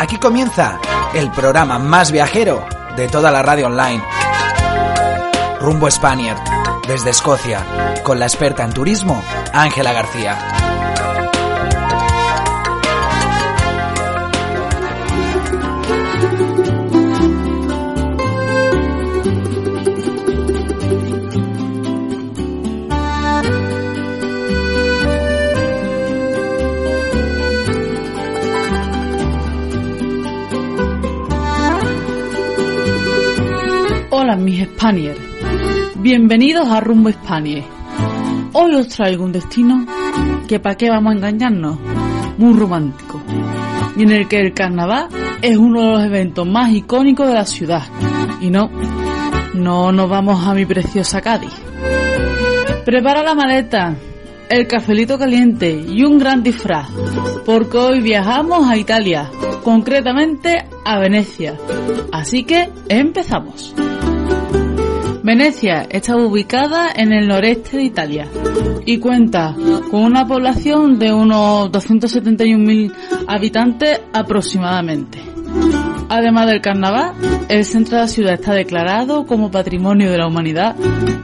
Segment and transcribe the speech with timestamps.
[0.00, 0.80] Aquí comienza
[1.12, 2.64] el programa más viajero
[2.96, 4.02] de toda la radio online.
[5.60, 6.38] Rumbo Spaniard,
[6.88, 7.62] desde Escocia,
[8.02, 10.59] con la experta en turismo, Ángela García.
[34.36, 35.18] Mis Spaniers,
[35.96, 37.64] bienvenidos a Rumbo Spanier.
[38.52, 39.84] Hoy os traigo un destino
[40.46, 41.78] que para qué vamos a engañarnos,
[42.38, 43.20] muy romántico,
[43.96, 45.08] y en el que el carnaval
[45.42, 47.82] es uno de los eventos más icónicos de la ciudad.
[48.40, 48.70] Y no,
[49.54, 51.52] no nos vamos a mi preciosa Cádiz.
[52.84, 53.96] Prepara la maleta,
[54.48, 56.88] el cafelito caliente y un gran disfraz,
[57.44, 59.28] porque hoy viajamos a Italia,
[59.64, 61.58] concretamente a Venecia.
[62.12, 63.74] Así que empezamos.
[65.22, 68.28] Venecia está ubicada en el noreste de Italia
[68.86, 69.54] y cuenta
[69.90, 72.92] con una población de unos 271.000
[73.28, 75.20] habitantes aproximadamente.
[76.08, 77.12] Además del carnaval,
[77.48, 80.74] el centro de la ciudad está declarado como Patrimonio de la Humanidad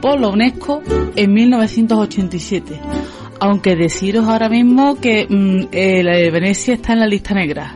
[0.01, 0.81] por la UNESCO
[1.15, 2.79] en 1987.
[3.39, 7.75] Aunque deciros ahora mismo que mm, eh, Venecia está en la lista negra.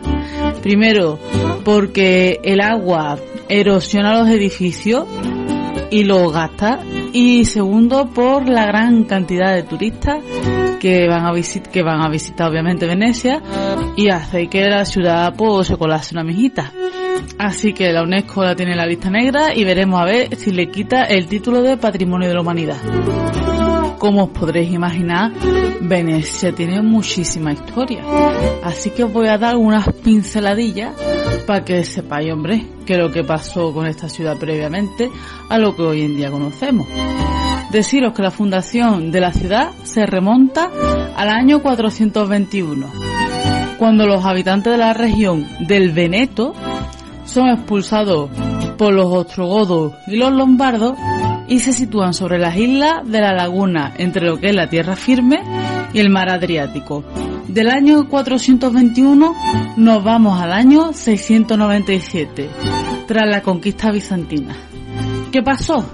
[0.61, 1.19] Primero,
[1.65, 3.19] porque el agua
[3.49, 5.05] erosiona los edificios
[5.91, 6.79] y lo gasta.
[7.13, 10.23] Y segundo, por la gran cantidad de turistas
[10.79, 13.39] que van a, visit que van a visitar obviamente Venecia
[13.95, 16.71] y hace que la ciudad pues, se colase una mijita.
[17.37, 20.51] Así que la UNESCO la tiene en la lista negra y veremos a ver si
[20.51, 22.77] le quita el título de Patrimonio de la Humanidad.
[24.01, 25.31] Como os podréis imaginar,
[25.79, 28.01] Venecia tiene muchísima historia.
[28.63, 30.95] Así que os voy a dar unas pinceladillas
[31.45, 35.11] para que sepáis, hombre, qué es lo que pasó con esta ciudad previamente
[35.47, 36.87] a lo que hoy en día conocemos.
[37.71, 40.71] Deciros que la fundación de la ciudad se remonta
[41.15, 42.87] al año 421,
[43.77, 46.55] cuando los habitantes de la región del Veneto
[47.25, 48.31] son expulsados
[48.79, 50.93] por los ostrogodos y los lombardos
[51.51, 54.95] y se sitúan sobre las islas de la laguna entre lo que es la tierra
[54.95, 55.43] firme
[55.91, 57.03] y el mar Adriático.
[57.49, 59.35] Del año 421
[59.75, 62.49] nos vamos al año 697,
[63.05, 64.55] tras la conquista bizantina.
[65.29, 65.85] ¿Qué pasó?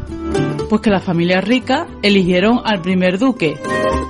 [0.70, 3.58] Pues que las familias ricas eligieron al primer duque,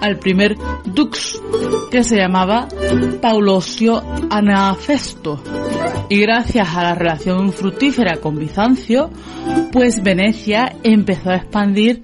[0.01, 1.41] al primer dux,
[1.89, 2.67] que se llamaba
[3.21, 5.41] Paulosio Anafesto.
[6.09, 9.09] Y gracias a la relación fructífera con Bizancio,
[9.71, 12.01] pues Venecia empezó a expandir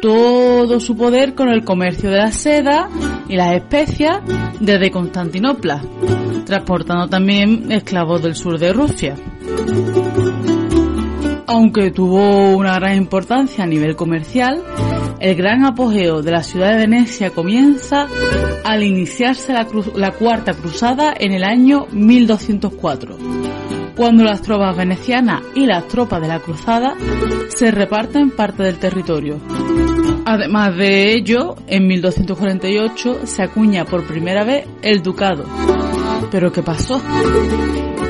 [0.00, 2.88] todo su poder con el comercio de la seda
[3.28, 4.20] y las especias
[4.60, 5.80] desde Constantinopla,
[6.44, 9.14] transportando también esclavos del sur de Rusia.
[11.46, 14.62] Aunque tuvo una gran importancia a nivel comercial,
[15.20, 18.06] el gran apogeo de la ciudad de Venecia comienza
[18.64, 23.16] al iniciarse la, la Cuarta Cruzada en el año 1204,
[23.96, 26.94] cuando las tropas venecianas y las tropas de la Cruzada
[27.48, 29.40] se reparten parte del territorio.
[30.24, 35.44] Además de ello, en 1248 se acuña por primera vez el ducado.
[36.30, 37.00] ¿Pero qué pasó?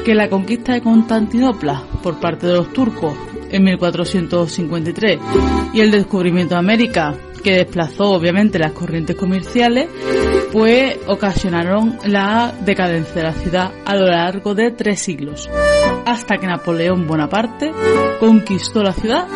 [0.04, 3.14] Que la conquista de Constantinopla por parte de los turcos
[3.50, 5.18] en 1453
[5.74, 7.14] y el descubrimiento de América,
[7.44, 9.88] que desplazó obviamente las corrientes comerciales,
[10.52, 15.48] pues ocasionaron la decadencia de la ciudad a lo largo de tres siglos,
[16.06, 17.72] hasta que Napoleón Bonaparte
[18.18, 19.26] conquistó la ciudad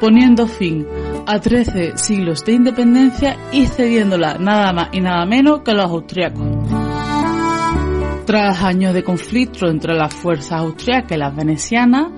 [0.00, 0.86] poniendo fin
[1.26, 5.90] a 13 siglos de independencia y cediéndola nada más y nada menos que a los
[5.90, 6.46] austriacos.
[8.24, 12.08] Tras años de conflicto entre las fuerzas austriacas y las venecianas,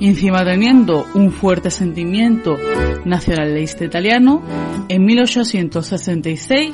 [0.00, 2.56] y encima teniendo un fuerte sentimiento
[3.04, 4.42] nacionalista italiano,
[4.88, 6.72] en 1866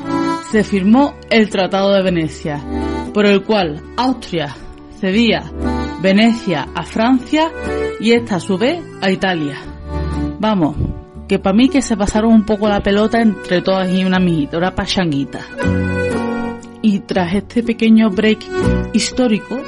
[0.52, 2.62] se firmó el Tratado de Venecia,
[3.12, 4.54] por el cual Austria
[5.00, 5.50] cedía
[6.04, 7.50] Venecia a Francia
[7.98, 9.56] y esta a su vez a Italia.
[10.38, 10.76] Vamos,
[11.26, 14.58] que para mí que se pasaron un poco la pelota entre todas y una amiguita,
[14.58, 15.40] una pachanguita.
[16.82, 18.40] Y tras este pequeño break
[18.92, 19.58] histórico,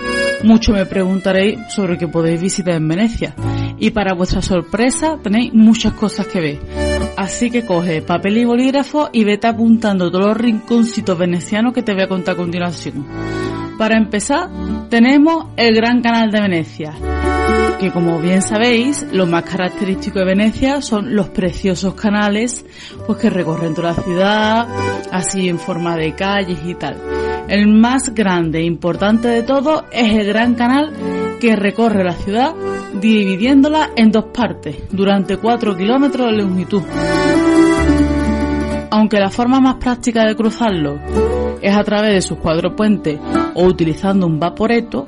[0.43, 3.35] mucho me preguntaréis sobre qué podéis visitar en Venecia.
[3.79, 6.59] Y para vuestra sorpresa tenéis muchas cosas que ver.
[7.17, 11.95] Así que coge papel y bolígrafo y vete apuntando todos los rinconcitos venecianos que te
[11.95, 13.07] voy a contar a continuación.
[13.79, 14.49] Para empezar,
[14.89, 16.95] tenemos el Gran Canal de Venecia,
[17.79, 22.65] que como bien sabéis, lo más característico de Venecia son los preciosos canales
[23.07, 24.69] pues que recorren toda la ciudad,
[25.13, 26.97] así en forma de calles y tal.
[27.49, 30.93] El más grande e importante de todo es el Gran Canal
[31.39, 32.55] que recorre la ciudad
[32.95, 36.83] dividiéndola en dos partes durante 4 kilómetros de longitud.
[38.91, 40.99] Aunque la forma más práctica de cruzarlo
[41.61, 43.19] es a través de sus cuatro puentes
[43.57, 45.07] o utilizando un vaporeto,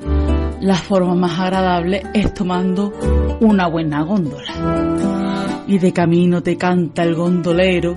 [0.61, 2.93] la forma más agradable es tomando
[3.39, 5.63] una buena góndola.
[5.67, 7.95] Y de camino te canta el gondolero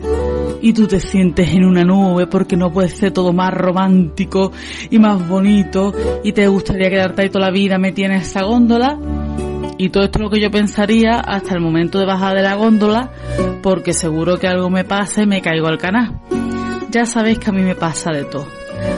[0.61, 4.53] y tú te sientes en una nube porque no puede ser todo más romántico
[4.91, 8.99] y más bonito y te gustaría quedarte ahí toda la vida metida en esa góndola.
[9.79, 12.55] Y todo esto es lo que yo pensaría hasta el momento de bajar de la
[12.55, 13.11] góndola
[13.63, 16.21] porque seguro que algo me pasa y me caigo al canal.
[16.91, 18.47] Ya sabéis que a mí me pasa de todo,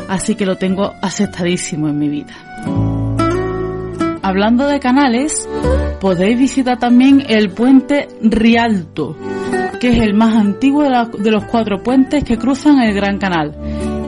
[0.09, 2.35] así que lo tengo aceptadísimo en mi vida.
[4.23, 5.49] Hablando de canales,
[6.01, 9.17] podéis visitar también el puente Rialto,
[9.81, 13.55] que es el más antiguo de, los cuatro puentes que cruzan el Gran Canal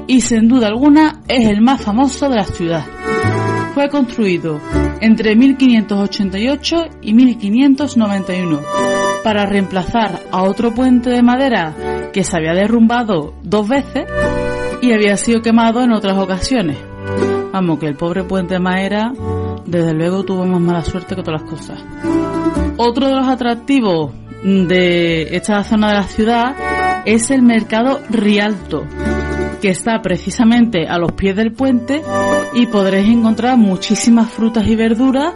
[0.07, 2.85] y sin duda alguna es el más famoso de la ciudad.
[3.75, 4.61] Fue construido
[5.01, 8.61] entre 1588 y 1591
[9.23, 11.75] para reemplazar a otro puente de madera
[12.13, 14.07] que se había derrumbado dos veces
[14.87, 16.79] y había sido quemado en otras ocasiones.
[17.53, 19.13] Vamos, que el pobre puente de madera
[19.67, 21.83] desde luego tuvo más mala suerte que todas las cosas.
[22.77, 24.13] Otro de los atractivos
[24.45, 26.57] de esta zona de la ciudad
[27.05, 28.85] es el mercado Rialto,
[29.61, 32.03] que está precisamente a los pies del puente
[32.55, 35.35] y podréis encontrar muchísimas frutas y verduras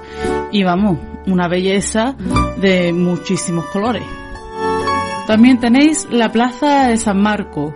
[0.52, 2.14] y vamos, una belleza
[2.61, 4.05] de muchísimos colores.
[5.26, 7.75] También tenéis la Plaza de San Marco,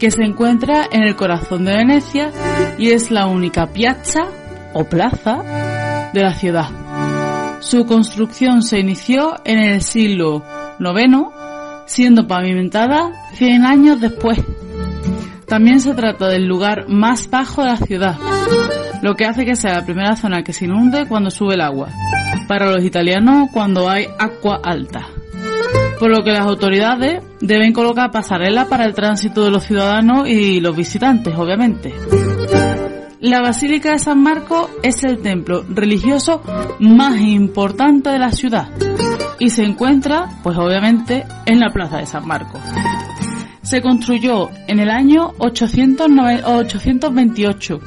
[0.00, 2.32] que se encuentra en el corazón de Venecia
[2.78, 4.22] y es la única piazza
[4.72, 6.68] o plaza de la ciudad.
[7.60, 10.42] Su construcción se inició en el siglo
[10.80, 11.28] IX,
[11.84, 14.38] siendo pavimentada 100 años después.
[15.46, 18.16] También se trata del lugar más bajo de la ciudad,
[19.02, 21.90] lo que hace que sea la primera zona que se inunde cuando sube el agua,
[22.48, 25.08] para los italianos cuando hay agua alta.
[26.00, 30.58] Por lo que las autoridades deben colocar pasarelas para el tránsito de los ciudadanos y
[30.58, 31.94] los visitantes, obviamente.
[33.20, 36.40] La Basílica de San Marcos es el templo religioso
[36.78, 38.70] más importante de la ciudad
[39.38, 42.62] y se encuentra, pues obviamente, en la Plaza de San Marcos.
[43.60, 47.80] Se construyó en el año 828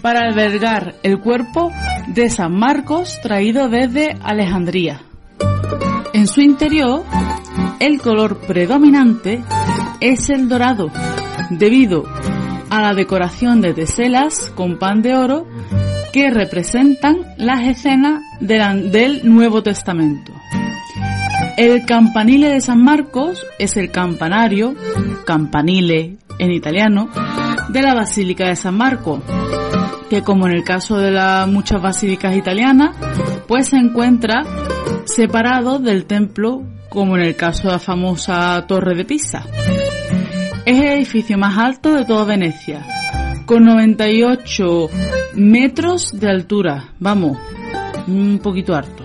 [0.00, 1.72] para albergar el cuerpo
[2.06, 5.00] de San Marcos traído desde Alejandría.
[6.12, 7.02] En su interior,
[7.80, 9.42] el color predominante
[10.00, 10.90] es el dorado,
[11.50, 12.04] debido
[12.70, 15.46] a la decoración de teselas con pan de oro
[16.12, 20.32] que representan las escenas del Nuevo Testamento.
[21.56, 24.74] El campanile de San Marcos es el campanario,
[25.26, 27.08] campanile en italiano,
[27.68, 29.20] de la Basílica de San Marcos,
[30.08, 31.12] que como en el caso de
[31.46, 32.96] muchas basílicas italianas,
[33.46, 34.42] pues se encuentra
[35.04, 39.46] separado del templo, como en el caso de la famosa Torre de Pisa.
[40.66, 42.84] Es el edificio más alto de toda Venecia,
[43.46, 44.90] con 98
[45.36, 46.90] metros de altura.
[46.98, 47.38] Vamos,
[48.06, 49.04] un poquito harto.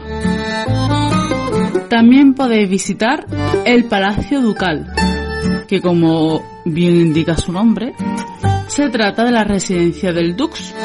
[1.89, 3.25] También podéis visitar
[3.63, 4.91] el Palacio Ducal,
[5.65, 7.93] que como bien indica su nombre,
[8.67, 10.75] se trata de la residencia del Dux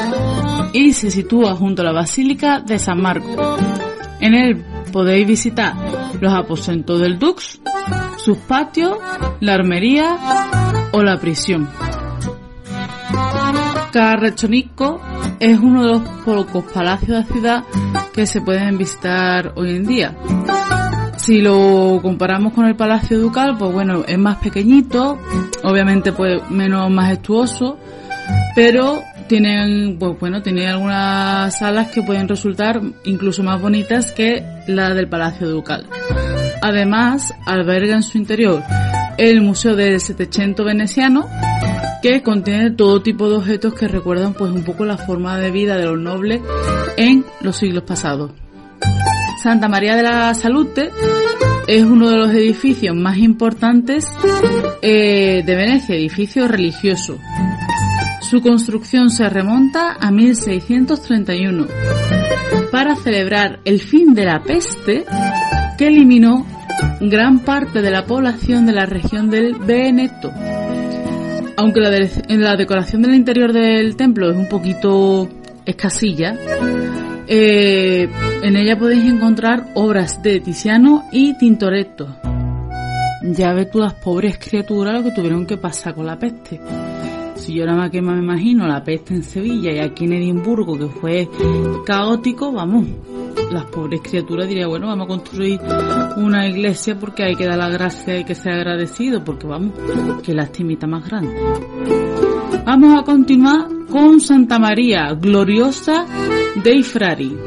[0.71, 3.57] y se sitúa junto a la Basílica de San Marco.
[4.21, 5.73] En él podéis visitar
[6.23, 7.59] los aposentos del Dux,
[8.15, 8.97] sus patios,
[9.41, 10.17] la armería
[10.93, 11.69] o la prisión.
[13.91, 15.01] Carrechonico
[15.39, 17.63] es uno de los pocos palacios de la ciudad
[18.13, 20.15] que se pueden visitar hoy en día.
[21.17, 25.19] Si lo comparamos con el Palacio Ducal, pues bueno, es más pequeñito,
[25.63, 27.77] obviamente pues menos majestuoso,
[28.55, 34.93] pero tienen, pues bueno, tiene algunas salas que pueden resultar incluso más bonitas que la
[34.93, 35.85] del Palacio Ducal.
[36.61, 38.63] Además, alberga en su interior
[39.17, 41.27] el Museo del Setecento Veneciano,
[42.01, 45.77] que contiene todo tipo de objetos que recuerdan pues un poco la forma de vida
[45.77, 46.41] de los nobles
[46.97, 48.31] en los siglos pasados.
[49.41, 50.89] Santa María de la Salute
[51.67, 54.07] es uno de los edificios más importantes
[54.81, 57.17] eh, de Venecia, edificio religioso.
[58.29, 61.67] Su construcción se remonta a 1631
[62.71, 65.05] para celebrar el fin de la peste
[65.77, 66.45] que eliminó
[67.01, 70.31] gran parte de la población de la región del Veneto.
[71.57, 71.91] Aunque la,
[72.29, 75.29] la decoración del interior del templo es un poquito
[75.65, 76.35] escasilla,
[77.27, 78.09] eh,
[78.41, 82.17] en ella podéis encontrar obras de Tiziano y Tintoretto.
[83.21, 86.59] Ya ves tú las pobres criaturas lo que tuvieron que pasar con la peste.
[87.43, 90.79] Si yo nada más que me imagino la peste en Sevilla y aquí en Edimburgo
[90.79, 91.27] que fue
[91.85, 92.87] caótico, vamos,
[93.51, 95.59] las pobres criaturas dirían, bueno, vamos a construir
[96.15, 99.73] una iglesia porque hay que dar la gracia y que sea agradecido, porque vamos,
[100.23, 101.35] que lastimita más grande.
[102.65, 106.05] Vamos a continuar con Santa María Gloriosa
[106.63, 107.37] dei Frari,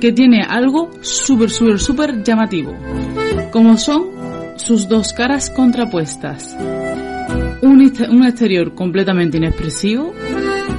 [0.00, 2.72] que tiene algo súper, súper, súper llamativo,
[3.52, 4.06] como son
[4.56, 6.56] sus dos caras contrapuestas.
[7.64, 10.12] Un, exterior completamente inexpresivo,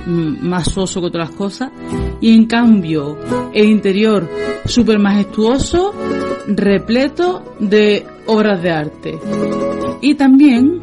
[0.05, 1.71] más soso que otras cosas,
[2.21, 3.17] y en cambio
[3.53, 4.29] el interior
[4.65, 5.93] súper majestuoso,
[6.47, 9.19] repleto de obras de arte.
[10.01, 10.79] Y también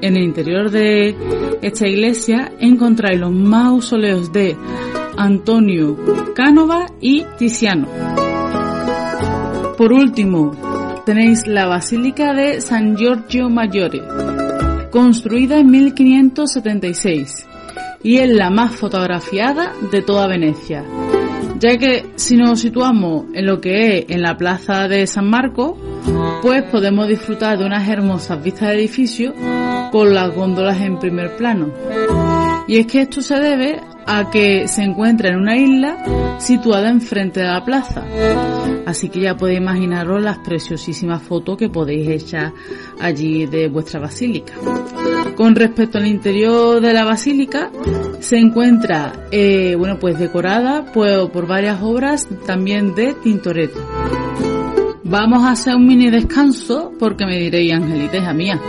[0.00, 1.14] en el interior de
[1.60, 4.56] esta iglesia encontráis los mausoleos de
[5.18, 5.96] Antonio
[6.34, 7.88] Cánova y Tiziano.
[9.76, 14.02] Por último, tenéis la Basílica de San Giorgio Maggiore,
[14.90, 17.46] construida en 1576
[18.02, 20.84] y es la más fotografiada de toda Venecia,
[21.58, 25.76] ya que si nos situamos en lo que es en la plaza de San Marco,
[26.42, 29.34] pues podemos disfrutar de unas hermosas vistas de edificios
[29.90, 31.72] con las góndolas en primer plano.
[32.66, 37.40] Y es que esto se debe a que se encuentra en una isla situada enfrente
[37.40, 38.04] de la plaza.
[38.86, 42.52] Así que ya podéis imaginaros las preciosísimas fotos que podéis echar
[43.00, 44.54] allí de vuestra basílica.
[45.34, 47.70] Con respecto al interior de la basílica,
[48.20, 53.80] se encuentra, eh, bueno, pues decorada pues, por varias obras también de Tintoretto.
[55.08, 58.60] Vamos a hacer un mini descanso porque me diréis, Angelita, hija mía,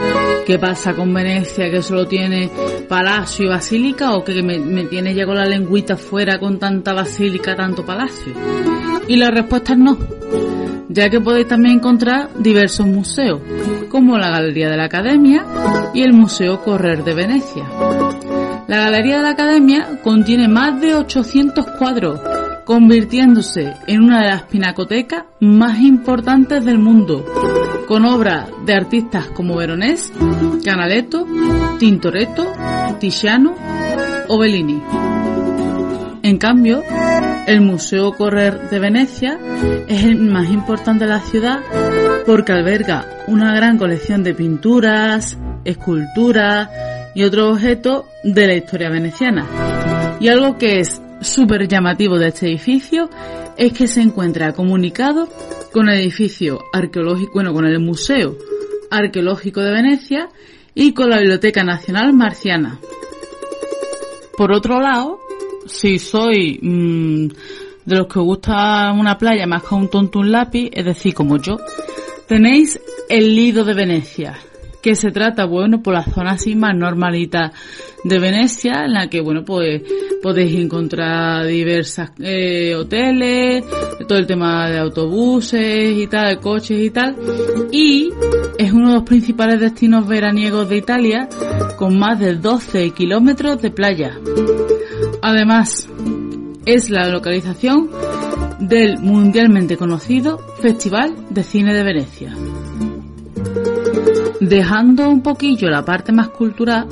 [0.46, 2.52] ¿qué pasa con Venecia que solo tiene
[2.88, 7.56] palacio y basílica o que me, tiene ya con la lengüita fuera con tanta basílica,
[7.56, 8.34] tanto palacio?
[9.08, 9.98] Y la respuesta es no,
[10.90, 13.42] ya que podéis también encontrar diversos museos,
[13.90, 15.44] como la Galería de la Academia
[15.96, 17.66] y el Museo Correr de Venecia.
[18.68, 22.20] La Galería de la Academia contiene más de 800 cuadros
[22.68, 27.24] convirtiéndose en una de las pinacotecas más importantes del mundo,
[27.88, 30.12] con obras de artistas como Veronés,
[30.66, 31.26] Canaletto,
[31.80, 32.52] Tintoretto,
[33.00, 33.56] Tiziano
[34.28, 34.84] o Bellini.
[36.24, 36.84] En cambio,
[37.48, 39.40] el Museo Correr de Venecia
[39.88, 41.62] es el más importante de la ciudad
[42.26, 46.70] porque alberga una gran colección de pinturas, esculturas
[47.16, 49.46] y otros objetos de la historia veneciana.
[50.20, 53.10] Y algo que es súper llamativo de este edificio
[53.58, 55.28] es que se encuentra comunicado
[55.72, 58.36] con el edificio arqueológico, bueno, con el Museo
[58.90, 60.30] Arqueológico de Venecia
[60.74, 62.80] y con la Biblioteca Nacional Marciana.
[64.38, 65.20] Por otro lado,
[65.66, 67.28] si soy mm,
[67.86, 71.38] de los que gusta una playa más que un tonto un lápiz, es decir, como
[71.38, 71.58] yo,
[72.28, 74.38] tenéis el Lido de Venecia,
[74.82, 77.52] que se trata, bueno, por la zona así más normalita
[78.04, 79.82] de Venecia, en la que, bueno, pues
[80.22, 83.64] podéis encontrar diversas eh, hoteles,
[84.08, 87.16] todo el tema de autobuses y tal, de coches y tal,
[87.72, 88.10] y
[88.58, 91.28] es uno de los principales destinos veraniegos de Italia,
[91.76, 94.18] con más de 12 kilómetros de playa.
[95.22, 95.88] Además,
[96.66, 97.90] es la localización
[98.60, 102.37] del mundialmente conocido Festival de Cine de Venecia.
[104.40, 106.88] Dejando un poquillo la parte más cultural,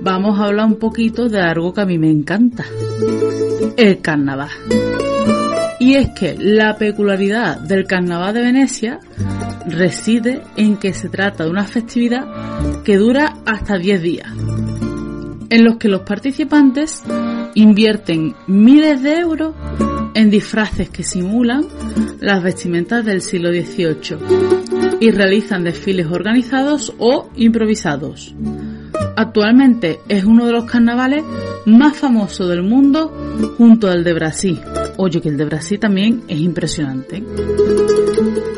[0.00, 2.64] vamos a hablar un poquito de algo que a mí me encanta,
[3.76, 4.48] el carnaval.
[5.80, 9.00] Y es que la peculiaridad del carnaval de Venecia
[9.66, 14.32] reside en que se trata de una festividad que dura hasta 10 días,
[15.50, 17.02] en los que los participantes
[17.54, 19.54] invierten miles de euros
[20.14, 21.66] en disfraces que simulan
[22.20, 24.67] las vestimentas del siglo XVIII
[25.00, 28.34] y realizan desfiles organizados o improvisados.
[29.16, 31.24] Actualmente es uno de los carnavales
[31.66, 34.60] más famosos del mundo junto al de Brasil.
[34.96, 37.22] Oye, que el de Brasil también es impresionante.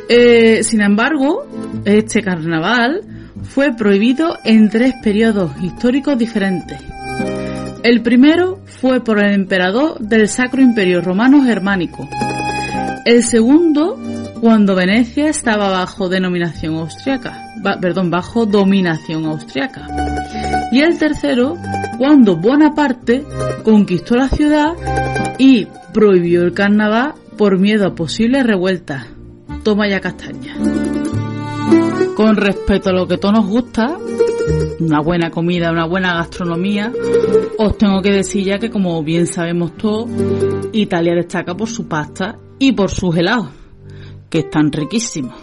[0.09, 1.47] Eh, sin embargo,
[1.85, 3.03] este carnaval
[3.43, 6.79] fue prohibido en tres periodos históricos diferentes.
[7.83, 12.09] El primero fue por el emperador del Sacro Imperio Romano Germánico.
[13.07, 13.99] El segundo
[14.41, 19.87] cuando Venecia estaba bajo denominación austriaca, perdón, bajo dominación austriaca.
[20.73, 21.57] Y el tercero,
[21.99, 23.25] cuando Bonaparte
[23.63, 24.75] conquistó la ciudad
[25.39, 29.07] y prohibió el carnaval por miedo a posibles revueltas.
[29.63, 30.57] Toma ya castaña.
[32.17, 33.97] Con respecto a lo que todos nos gusta,
[34.79, 36.93] una buena comida, una buena gastronomía,
[37.59, 40.09] os tengo que decir ya que como bien sabemos todos,
[40.73, 43.49] Italia destaca por su pasta y por sus helados,
[44.31, 45.35] que están riquísimos.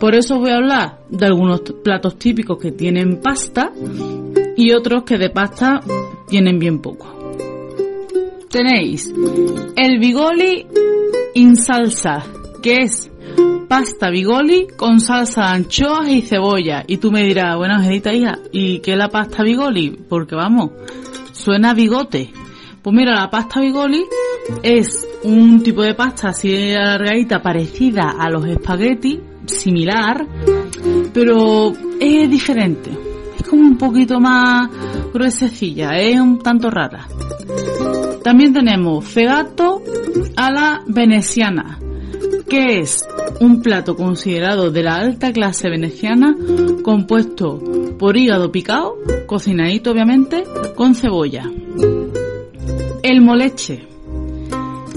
[0.00, 3.72] Por eso voy a hablar de algunos platos típicos que tienen pasta
[4.56, 5.80] y otros que de pasta
[6.28, 7.34] tienen bien poco.
[8.48, 9.12] Tenéis
[9.76, 10.66] el bigoli
[11.34, 12.24] in salsa,
[12.62, 13.10] que es
[13.68, 16.84] pasta bigoli con salsa de anchoas y cebolla.
[16.86, 19.90] Y tú me dirás, bueno, Angelita, hija, ¿y qué es la pasta bigoli?
[20.08, 20.72] Porque vamos,
[21.32, 22.30] suena bigote.
[22.82, 24.04] Pues mira, la pasta bigoli
[24.62, 30.26] es un tipo de pasta así alargadita parecida a los espaguetis, similar,
[31.12, 32.90] pero es diferente.
[33.38, 34.70] Es como un poquito más
[35.12, 37.06] gruesecilla, es un tanto rara.
[38.22, 39.82] También tenemos fegato
[40.36, 41.78] a la veneciana,
[42.48, 43.04] que es
[43.40, 46.36] un plato considerado de la alta clase veneciana
[46.82, 47.60] compuesto
[47.98, 50.44] por hígado picado, cocinadito obviamente,
[50.76, 51.50] con cebolla.
[53.02, 53.88] El moleche,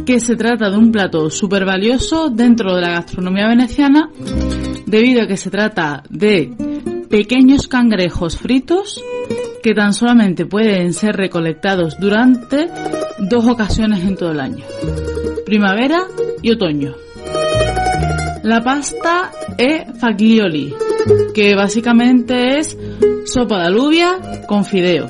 [0.05, 4.09] que se trata de un plato súper valioso dentro de la gastronomía veneciana
[4.85, 6.53] debido a que se trata de
[7.09, 9.01] pequeños cangrejos fritos
[9.63, 12.69] que tan solamente pueden ser recolectados durante
[13.17, 14.63] dos ocasiones en todo el año,
[15.43, 16.03] primavera
[16.43, 16.93] y otoño.
[18.43, 20.75] La pasta es faglioli,
[21.33, 22.77] que básicamente es
[23.25, 25.09] sopa de alubia con fideo.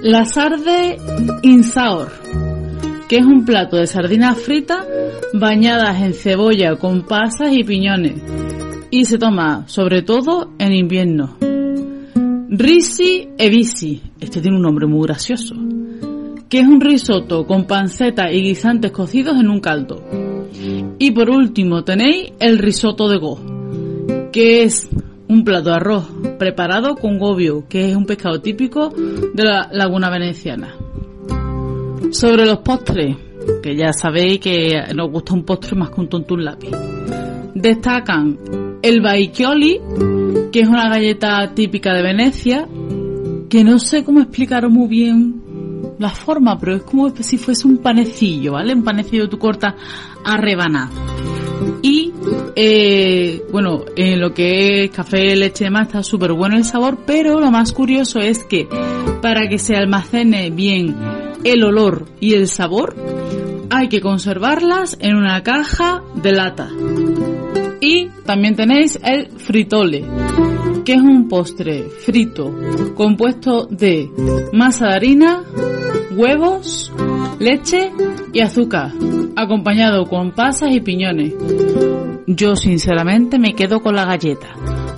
[0.00, 0.96] La sarde
[1.42, 2.10] insaor,
[3.10, 4.86] que es un plato de sardinas fritas
[5.32, 8.22] bañadas en cebolla con pasas y piñones.
[8.92, 11.36] Y se toma sobre todo en invierno.
[12.48, 15.56] Risi e bisi, este tiene un nombre muy gracioso,
[16.48, 20.04] que es un risotto con panceta y guisantes cocidos en un caldo.
[21.00, 23.40] Y por último tenéis el risotto de go,
[24.30, 24.88] que es
[25.26, 26.08] un plato de arroz
[26.38, 30.76] preparado con gobio, que es un pescado típico de la laguna veneciana.
[32.10, 33.16] Sobre los postres,
[33.62, 36.70] que ya sabéis que nos gusta un postre más que un tonto un lápiz.
[37.54, 38.38] Destacan
[38.82, 39.80] el baichioli,
[40.52, 42.66] que es una galleta típica de Venecia,
[43.48, 45.42] que no sé cómo explicar muy bien
[45.98, 48.72] la forma, pero es como si fuese un panecillo, ¿vale?
[48.72, 49.74] Un panecillo tú cortas
[50.24, 50.88] a rebanar.
[51.82, 52.12] Y,
[52.56, 56.98] eh, bueno, en lo que es café, leche y demás está súper bueno el sabor,
[57.06, 58.66] pero lo más curioso es que
[59.20, 60.96] para que se almacene bien
[61.44, 62.94] el olor y el sabor,
[63.70, 66.68] hay que conservarlas en una caja de lata.
[67.80, 70.04] Y también tenéis el fritole,
[70.84, 72.54] que es un postre frito
[72.94, 74.10] compuesto de
[74.52, 75.44] masa de harina,
[76.14, 76.92] huevos,
[77.38, 77.90] leche
[78.32, 78.92] y azúcar,
[79.36, 81.34] acompañado con pasas y piñones.
[82.26, 84.48] Yo sinceramente me quedo con la galleta,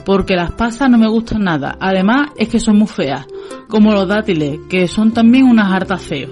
[0.05, 1.76] porque las pasas no me gustan nada.
[1.81, 3.26] Además es que son muy feas,
[3.68, 6.30] como los dátiles, que son también unas hartas feos.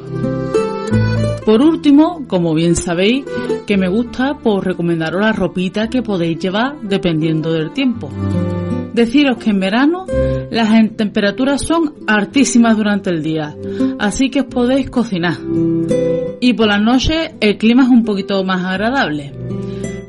[1.45, 3.25] Por último, como bien sabéis,
[3.67, 8.11] que me gusta, pues recomendaros la ropita que podéis llevar dependiendo del tiempo.
[8.93, 10.05] Deciros que en verano
[10.51, 13.57] las temperaturas son altísimas durante el día,
[13.99, 15.39] así que os podéis cocinar.
[16.41, 19.33] Y por las noches el clima es un poquito más agradable.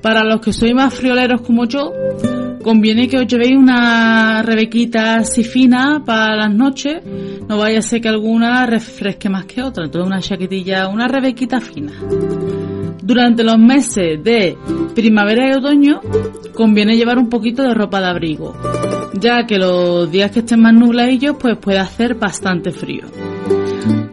[0.02, 1.94] Para los que sois más frioleros como yo,
[2.62, 7.02] conviene que os llevéis una rebequita así fina para las noches.
[7.48, 9.86] No vaya a ser que alguna refresque más que otra.
[9.86, 11.94] Entonces una chaquetilla, una rebequita fina.
[13.04, 14.56] Durante los meses de
[14.94, 16.02] primavera y otoño
[16.54, 18.54] conviene llevar un poquito de ropa de abrigo,
[19.20, 23.06] ya que los días que estén más nubladillos pues puede hacer bastante frío.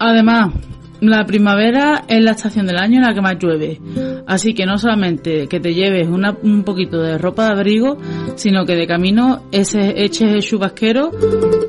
[0.00, 0.52] Además,
[1.00, 3.80] la primavera es la estación del año en la que más llueve,
[4.28, 7.98] así que no solamente que te lleves un poquito de ropa de abrigo,
[8.36, 11.10] sino que de camino ese, eches el chubasquero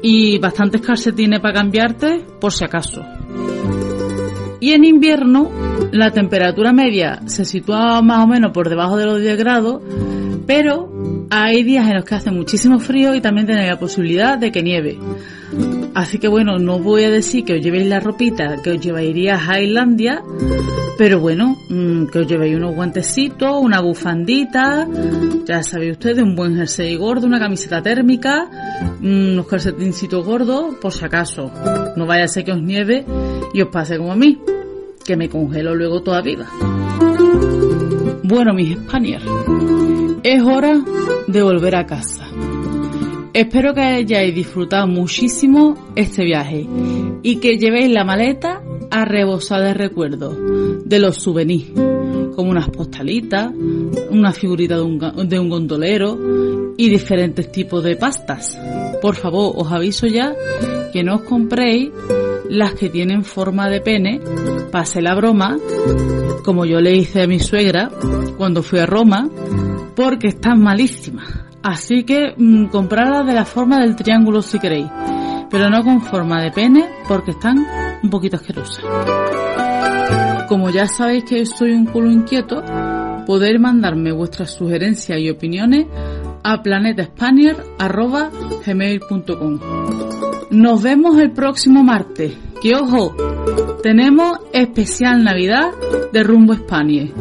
[0.03, 3.01] y bastantes calcetines para cambiarte por si acaso.
[4.59, 5.49] Y en invierno
[5.91, 9.81] la temperatura media se sitúa más o menos por debajo de los 10 grados,
[10.49, 10.89] pero
[11.29, 14.63] hay días en los que hace muchísimo frío y también tenéis la posibilidad de que
[14.63, 14.97] nieve.
[15.93, 19.47] Así que bueno, no voy a decir que os llevéis la ropita que os llevaríais
[19.47, 20.23] a Islandia,
[20.97, 24.87] pero bueno, mm, que os llevéis unos guantecitos, una bufandita,
[25.45, 28.49] ya sabéis ustedes, un buen jersey gordo, una camiseta térmica,
[29.01, 31.51] mm, unos calcetincitos gordos, por si acaso.
[31.95, 33.05] No vaya a ser que os nieve
[33.53, 34.41] y os pase como a mí,
[35.05, 36.23] que me congelo luego toda.
[38.29, 39.25] Bueno, mis Spaniards,
[40.21, 40.79] es hora
[41.25, 42.27] de volver a casa.
[43.33, 46.67] Espero que hayáis disfrutado muchísimo este viaje
[47.23, 48.61] y que llevéis la maleta
[48.91, 50.37] a rebosar de recuerdos
[50.85, 51.71] de los souvenirs,
[52.35, 53.51] como unas postalitas,
[54.11, 56.15] una figurita de un, de un gondolero
[56.77, 58.55] y diferentes tipos de pastas.
[59.01, 60.35] Por favor, os aviso ya
[60.93, 61.89] que no os compréis
[62.47, 64.21] las que tienen forma de pene,
[64.71, 65.57] pase la broma,
[66.43, 67.89] como yo le hice a mi suegra
[68.37, 69.29] cuando fui a Roma,
[69.95, 71.27] porque están malísimas.
[71.61, 74.87] Así que mmm, comprarlas de la forma del triángulo si queréis,
[75.49, 77.65] pero no con forma de pene porque están
[78.01, 78.85] un poquito asquerosas.
[80.47, 82.63] Como ya sabéis que soy un culo inquieto,
[83.25, 85.85] podéis mandarme vuestras sugerencias y opiniones
[86.43, 89.59] a planetaspanier.gmail.com
[90.49, 92.35] Nos vemos el próximo martes.
[92.61, 93.15] Que ojo,
[93.81, 95.71] tenemos especial Navidad
[96.11, 97.11] de Rumbo Spanier.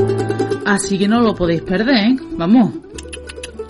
[0.65, 2.17] Así que no lo podéis perder, ¿eh?
[2.37, 2.75] Vamos,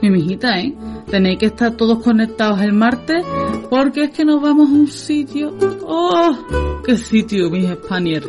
[0.03, 0.75] mi mijita, ¿eh?
[1.11, 3.25] Tenéis que estar todos conectados el martes
[3.71, 5.55] porque es que nos vamos a un sitio.
[5.83, 6.83] ¡Oh!
[6.85, 8.25] ¡Qué sitio, mis Spanier!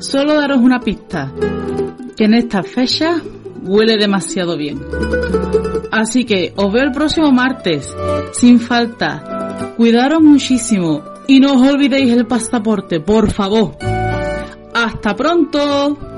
[0.00, 1.32] Solo daros una pista.
[2.16, 3.20] Que en esta fecha
[3.62, 4.80] huele demasiado bien.
[5.90, 7.94] Así que os veo el próximo martes,
[8.32, 9.74] sin falta.
[9.76, 13.76] Cuidaros muchísimo y no os olvidéis el pasaporte, por favor.
[14.74, 16.17] ¡Hasta pronto!